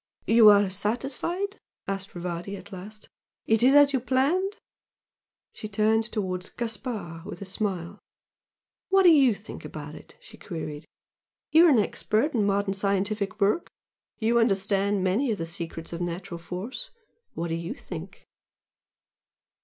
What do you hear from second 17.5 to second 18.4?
YOU think?"